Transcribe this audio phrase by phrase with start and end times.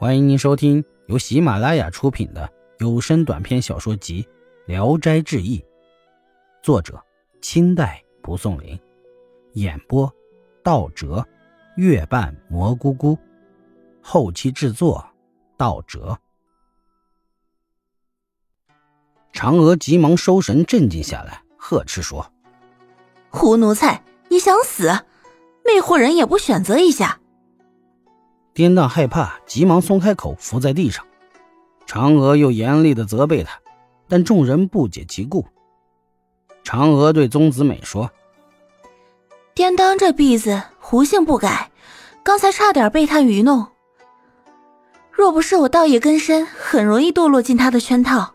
[0.00, 4.22] 欢迎您收听由喜马拉雅出品的有声短篇小说集
[4.64, 5.58] 《聊斋志异》，
[6.62, 6.98] 作者
[7.42, 8.80] 清代蒲松龄，
[9.52, 10.10] 演播
[10.64, 11.22] 道哲、
[11.76, 13.18] 月半蘑菇菇，
[14.00, 15.06] 后期制作
[15.58, 16.18] 道哲。
[19.34, 22.32] 嫦娥急忙收神，镇静下来，呵斥说
[23.28, 24.88] ：“胡奴才，你想死？
[25.62, 27.19] 魅惑人也不选择一下？”
[28.52, 31.04] 颠荡害怕，急忙松开口，伏在地上。
[31.86, 33.58] 嫦娥又严厉的责备他，
[34.08, 35.46] 但众人不解其故。
[36.64, 38.10] 嫦娥对宗子美说
[39.54, 41.70] ：“颠当这婢子胡性不改，
[42.22, 43.66] 刚才差点被他愚弄。
[45.10, 48.34] 若不是我道业根深，很容易堕落进他的圈套。”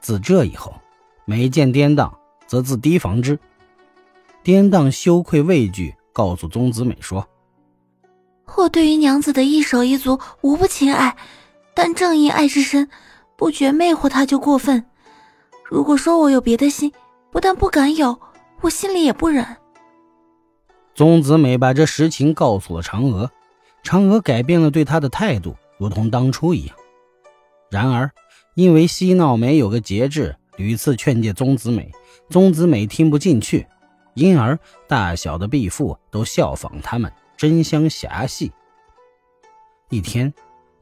[0.00, 0.74] 自这以后，
[1.24, 2.12] 每见颠当，
[2.46, 3.38] 则自提防之。
[4.42, 7.26] 颠当羞愧畏惧，告诉宗子美说。
[8.56, 11.16] 我对于娘子的一手一足无不亲爱，
[11.74, 12.88] 但正因爱之深，
[13.36, 14.84] 不觉魅惑她就过分。
[15.64, 16.92] 如果说我有别的心，
[17.32, 18.18] 不但不敢有，
[18.60, 19.44] 我心里也不忍。
[20.94, 23.30] 宗子美把这实情告诉了嫦娥，
[23.82, 26.76] 嫦娥改变了对她的态度，如同当初一样。
[27.70, 28.10] 然而，
[28.54, 31.90] 因为嬉闹没有个节制，屡次劝诫宗子美，
[32.30, 33.66] 宗子美听不进去，
[34.14, 37.10] 因而大小的婢妇都效仿他们。
[37.36, 38.52] 真香侠戏。
[39.90, 40.32] 一天，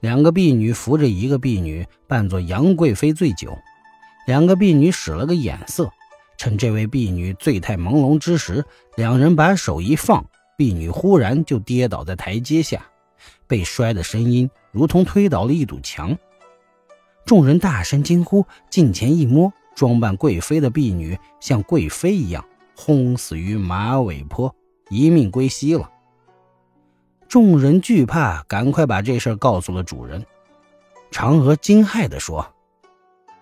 [0.00, 3.56] 两个婢女扶着一个婢女，扮作杨贵妃醉酒。
[4.26, 5.90] 两个婢女使了个眼色，
[6.38, 8.64] 趁这位婢女醉态朦胧之时，
[8.96, 10.24] 两人把手一放，
[10.56, 12.86] 婢女忽然就跌倒在台阶下，
[13.46, 16.16] 被摔的声音如同推倒了一堵墙。
[17.26, 22.44] 众人大声惊呼，近前一摸，装扮贵妃的婢女像贵妃一样，
[22.76, 24.54] 轰死于马尾坡，
[24.88, 25.90] 一命归西了。
[27.32, 30.22] 众人惧怕，赶快把这事告诉了主人。
[31.10, 32.46] 嫦娥惊骇地说：“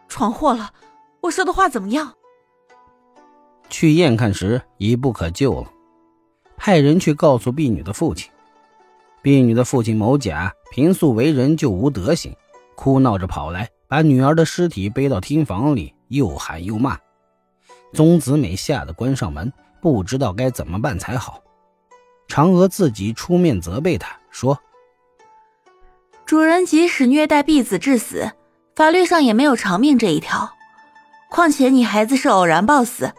[0.07, 0.73] 闯祸了！
[1.21, 2.15] 我说的话怎么样？”
[3.69, 5.73] 去验看时，已不可救了。
[6.56, 8.31] 派人去告诉婢女的父亲。
[9.23, 12.33] 婢女的父亲某甲平素为人就无德行，
[12.77, 16.97] 哭闹着跑来，把女儿的尸体背到厅房里，又喊又骂。
[17.93, 19.53] 宗子美吓得关上门，
[19.83, 21.43] 不知道该怎么办才好。
[22.31, 24.57] 嫦娥自己出面责备他说
[26.25, 28.31] ：“主人即使虐待婢子致死，
[28.77, 30.49] 法律上也没有偿命这一条。
[31.29, 33.13] 况且你孩子是偶然暴死，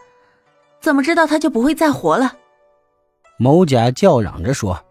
[0.80, 2.38] 怎么知道他就不会再活了？”
[3.38, 4.82] 某甲叫嚷着说：“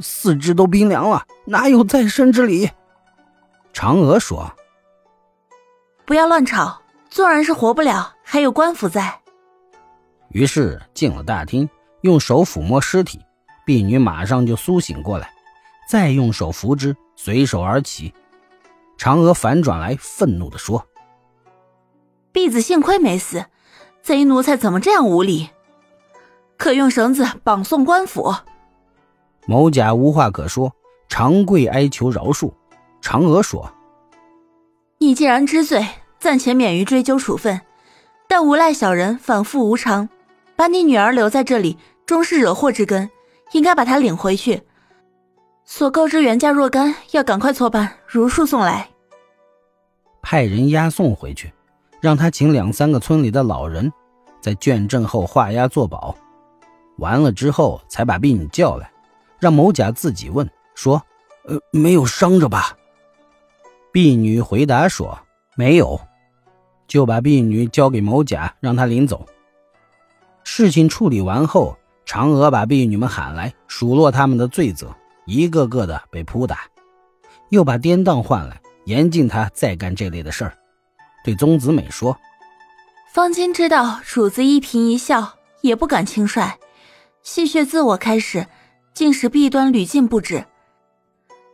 [0.00, 2.70] 四肢都冰凉了，哪有再生之理？”
[3.72, 4.52] 嫦娥说
[6.04, 9.18] ：“不要乱吵，纵然是活不了，还有官府在。”
[10.28, 11.68] 于是进了大厅，
[12.02, 13.18] 用手抚摸尸体。
[13.70, 15.32] 婢女马上就苏醒过来，
[15.88, 18.12] 再用手扶之，随手而起。
[18.98, 20.84] 嫦娥反转来，愤怒地说
[22.34, 23.44] ：“婢子幸亏没死，
[24.02, 25.50] 贼奴才怎么这样无礼？
[26.56, 28.34] 可用绳子绑送官府。”
[29.46, 30.72] 某甲无话可说，
[31.08, 32.52] 长跪哀求饶恕。
[33.00, 33.72] 嫦娥说
[34.98, 35.86] ：“你既然知罪，
[36.18, 37.60] 暂且免于追究处分，
[38.26, 40.08] 但无赖小人反复无常，
[40.56, 43.08] 把你女儿留在这里，终是惹祸之根。”
[43.52, 44.62] 应该把他领回去。
[45.64, 48.88] 所购之原价若干，要赶快错办，如数送来。
[50.20, 51.52] 派人押送回去，
[52.00, 53.92] 让他请两三个村里的老人，
[54.40, 56.14] 在卷证后画押作保。
[56.98, 58.90] 完了之后，才把婢女叫来，
[59.38, 61.00] 让某甲自己问说
[61.46, 62.76] ：“呃，没有伤着吧？”
[63.92, 65.18] 婢女回答说
[65.56, 66.00] ：“没有。”
[66.88, 69.24] 就把婢女交给某甲，让他领走。
[70.42, 71.76] 事情处理完后。
[72.10, 74.92] 嫦娥把婢女们喊来，数落他们的罪责，
[75.26, 76.62] 一个个的被扑打，
[77.50, 80.52] 又把颠当唤来，严禁他再干这类的事儿。
[81.22, 82.18] 对宗子美说
[83.14, 86.58] ：“方今知道主子一颦一笑，也不敢轻率。
[87.22, 88.44] 戏谑自我开始，
[88.92, 90.44] 竟使弊端屡禁不止。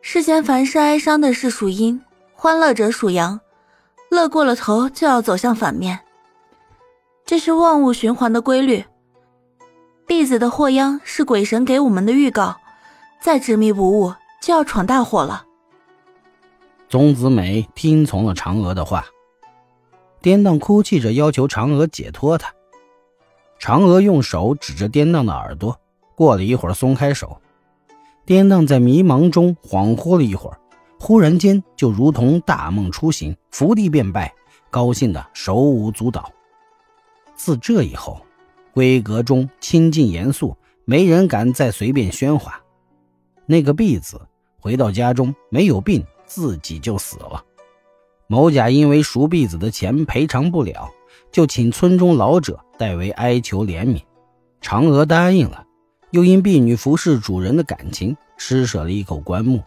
[0.01, 2.01] 世间凡是哀伤的事属阴，
[2.33, 3.39] 欢乐者属阳，
[4.11, 6.01] 乐过了头就要走向反面，
[7.27, 8.83] 这是万物循环的规律。”
[10.07, 12.57] 婢子的祸殃是鬼神给我们的预告，
[13.21, 15.45] 再执迷不悟就要闯大祸了。
[16.89, 19.05] 宗子美听从了嫦娥的话，
[20.23, 22.53] 颠荡哭泣着要求嫦娥解脱他。
[23.59, 25.77] 嫦娥用手指着颠荡的耳朵，
[26.15, 27.41] 过了一会儿松开手。
[28.25, 30.61] 颠荡在迷茫中恍惚了一会儿，
[31.01, 34.33] 忽然间就如同大梦初醒，伏地便拜，
[34.71, 36.31] 高兴的手舞足蹈。
[37.35, 38.21] 自这以后。
[38.77, 42.61] 闺阁中清静严肃，没人敢再随便喧哗。
[43.47, 44.21] 那个婢子
[44.61, 47.43] 回到家中没有病，自己就死了。
[48.27, 50.91] 某甲因为赎婢子的钱赔偿不了，
[51.33, 54.03] 就请村中老者代为哀求怜悯。
[54.61, 55.65] 嫦娥答应了，
[56.11, 59.63] 又因婢女服侍主人的感情，施舍了一口棺木。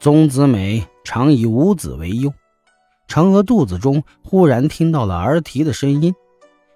[0.00, 2.32] 宗子美常以无子为忧，
[3.06, 6.14] 嫦娥肚子中忽然听到了儿啼的声音，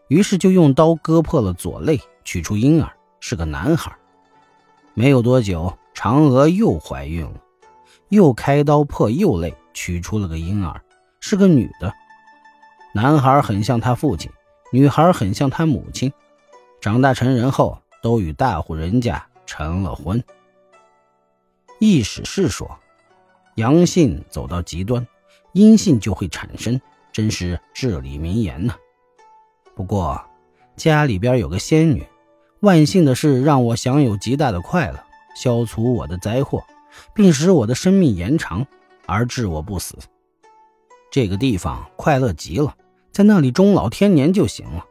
[0.09, 3.95] 于是就用刀割破了左肋，取出婴儿，是个男孩。
[4.95, 7.41] 没有多久，嫦娥又怀孕了，
[8.09, 10.83] 又开刀破右肋，取出了个婴儿，
[11.21, 11.93] 是个女的。
[12.95, 14.31] 男孩很像他父亲，
[14.73, 16.13] 女孩很像他母亲。
[16.81, 20.23] 长大成人后，都与大户人家成了婚。
[21.79, 22.79] 易史是说。
[23.57, 25.05] 阳性走到极端，
[25.53, 28.75] 阴性就会产生，真是至理名言呐。
[29.79, 30.21] 不过
[30.75, 32.05] 家里边有个仙女，
[32.59, 34.99] 万幸的是让我享有极大的快乐，
[35.37, 36.65] 消除我的灾祸，
[37.15, 38.67] 并使我的生命延长，
[39.07, 39.97] 而致我不死。
[41.13, 42.75] 这个地方快乐极了，
[43.13, 44.85] 在那里终老天年就行了。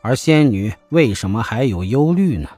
[0.00, 2.50] 而仙女为什么还有忧虑呢？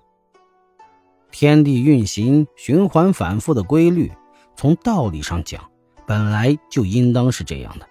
[1.30, 4.12] 天地运行循环反复的规律。
[4.56, 5.70] 从道理上讲，
[6.06, 7.88] 本来就应当是这样的，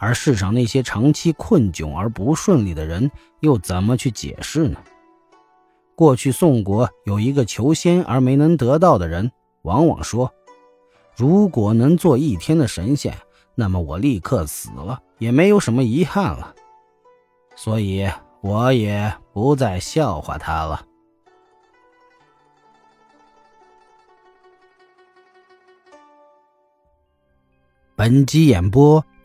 [0.00, 3.10] 而世上那些长期困窘而不顺利的人，
[3.40, 4.82] 又怎么去解释呢？
[5.94, 9.30] 过去宋国有一个求仙而没能得到的人，
[9.62, 10.32] 往往说
[11.14, 13.14] ：“如果能做一天的神仙，
[13.54, 16.54] 那么我立刻死了也没有什么遗憾了。”
[17.54, 18.10] 所以
[18.40, 20.86] 我也不再笑话他了。
[27.94, 29.04] 本集演播